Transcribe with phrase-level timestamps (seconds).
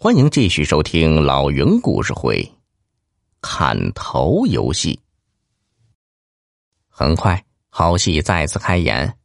[0.00, 2.40] 欢迎继续收听老云故事会，
[3.40, 4.94] 《砍头游戏》。
[6.88, 9.18] 很快，好戏再次开演，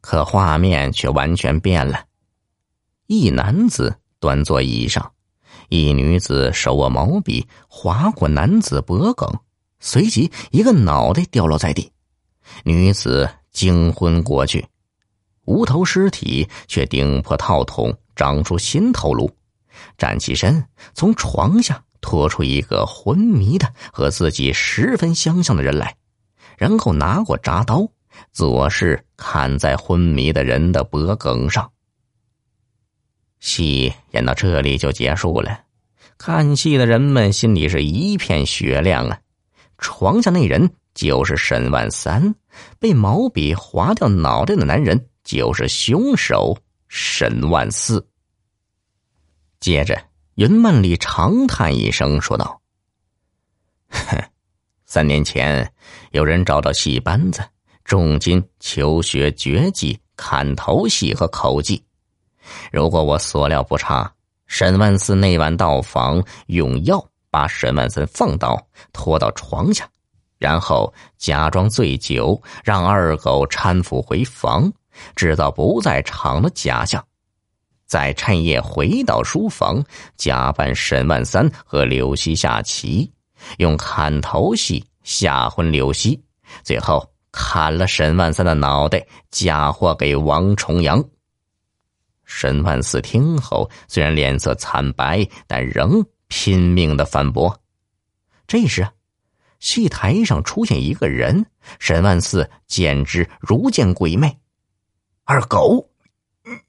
[0.00, 2.06] 可画面却完全变了。
[3.06, 5.12] 一男子端坐椅上，
[5.68, 9.28] 一女子手握毛笔划过男子脖颈，
[9.78, 11.92] 随即一个脑袋掉落在地，
[12.64, 14.66] 女子惊昏过去，
[15.44, 19.30] 无头尸体却顶破套筒，长出新头颅。
[19.96, 25.96] 站起身，从床下拖出一个昏迷的和自己十分相像的人来，
[26.56, 27.88] 然后拿过铡刀，
[28.32, 31.70] 左是砍在昏迷的人的脖颈上。
[33.40, 35.60] 戏演到这里就结束了，
[36.16, 39.20] 看戏的人们心里是一片雪亮啊！
[39.78, 42.34] 床下那人就是沈万三，
[42.80, 48.04] 被毛笔划掉脑袋的男人就是凶手沈万四。
[49.60, 50.00] 接着，
[50.36, 52.60] 云万里长叹一声，说道
[53.90, 54.16] ：“哼，
[54.86, 55.70] 三年前
[56.12, 57.42] 有人找到戏班子，
[57.84, 61.82] 重金求学绝技砍头戏和口技。
[62.70, 64.10] 如果我所料不差，
[64.46, 69.86] 沈万四那晚到访，用药把沈万森放倒，拖到床下，
[70.38, 74.72] 然后假装醉酒，让二狗搀扶回房，
[75.16, 77.04] 制造不在场的假象。”
[77.88, 79.82] 再趁夜回到书房，
[80.16, 83.10] 假扮沈万三和柳溪下棋，
[83.56, 86.22] 用砍头戏吓昏柳溪，
[86.62, 91.02] 最后砍了沈万三的脑袋，嫁祸给王重阳。
[92.26, 97.58] 沈万四听后虽然脸色惨白，但仍拼命的反驳。
[98.46, 98.86] 这时，
[99.60, 101.46] 戏台上出现一个人，
[101.78, 104.38] 沈万四简直如见鬼魅
[105.24, 105.88] ：“二狗，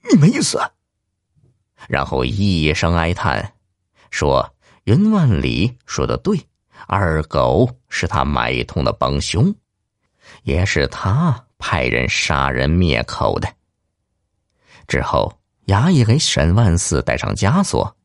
[0.10, 0.58] 你没死！”
[1.88, 3.54] 然后一声哀叹，
[4.12, 4.54] 说
[4.86, 6.40] ：“云万里说的对，
[6.88, 9.54] 二狗是他买通的帮凶，
[10.44, 13.48] 也是他派人杀人灭口的。”
[14.88, 17.96] 之后，衙役给沈万四戴上枷锁。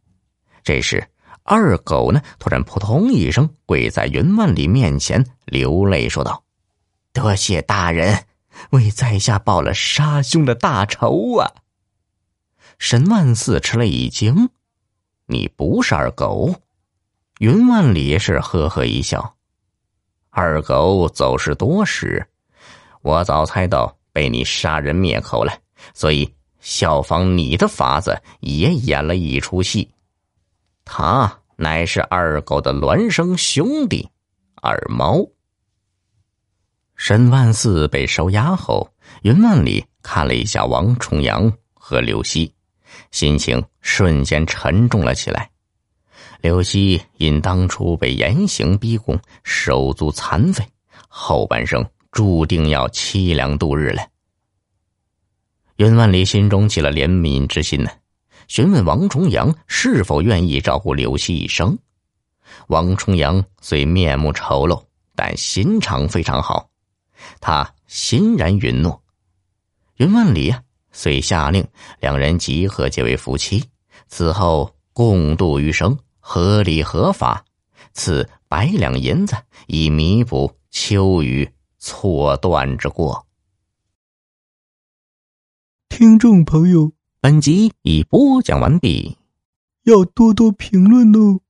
[0.63, 1.07] 这时，
[1.43, 6.45] 二狗呢，突然扑通一声跪在云万里面前，流泪说道
[7.13, 8.25] ：“多谢大人
[8.71, 11.51] 为在下报了杀兄的大仇啊！”
[12.87, 14.51] 沈万四吃了一惊
[15.25, 16.55] ：“你不是二狗？”
[17.41, 19.37] 云万里是呵呵一笑
[20.29, 22.27] ：“二狗走失多时，
[23.01, 25.59] 我早猜到被你杀人灭口了，
[25.95, 26.31] 所以
[26.61, 29.91] 效仿你的法子，也演了一出戏。
[30.85, 34.07] 他乃是二狗的孪生兄弟
[34.57, 35.27] 二毛。”
[36.97, 38.93] 沈万四被收押后，
[39.23, 42.54] 云万里看了一下王重阳和刘希。
[43.11, 45.51] 心情瞬间沉重了起来。
[46.41, 50.67] 刘希因当初被严刑逼供，手足残废，
[51.09, 54.03] 后半生注定要凄凉度日了。
[55.77, 57.91] 云万里心中起了怜悯之心呢，
[58.47, 61.79] 询问王重阳是否愿意照顾刘希一生。
[62.67, 64.85] 王重阳虽面目丑陋，
[65.17, 66.69] 但心肠非常好，
[67.41, 69.03] 他欣然允诺。
[69.97, 70.64] 云万里呀。
[70.95, 71.67] 遂下令，
[72.01, 73.63] 两人即合结为夫妻，
[74.07, 77.45] 此后共度余生，合理合法，
[77.93, 83.27] 赐百两银子以弥补秋雨错断之过。
[85.89, 89.19] 听众朋友，本集已播讲完毕，
[89.83, 91.41] 要多多评论哦。